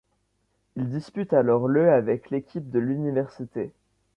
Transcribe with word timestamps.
Il 0.77 0.89
dispute 0.89 1.31
alors 1.31 1.67
le 1.67 1.91
avec 1.93 2.31
l'équipe 2.31 2.71
de 2.71 2.79
l'Université. 2.79 3.71